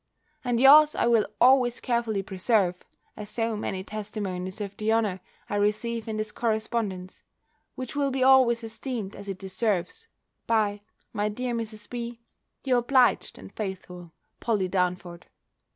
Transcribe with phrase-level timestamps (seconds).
[0.43, 2.73] And yours I will always carefully preserve,
[3.15, 7.21] as so many testimonies of the honour I receive in this correspondence:
[7.75, 10.07] which will be always esteemed as it deserves,
[10.47, 10.81] by,
[11.13, 11.87] my dear Mrs.
[11.87, 12.19] B.,
[12.63, 15.27] your obliged and faithful POLLY DARNFORD.